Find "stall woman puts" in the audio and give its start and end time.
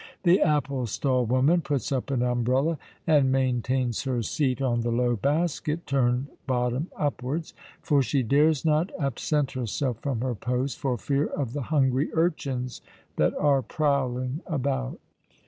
0.87-1.91